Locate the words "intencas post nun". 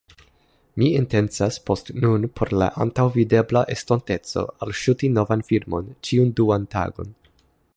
0.99-2.25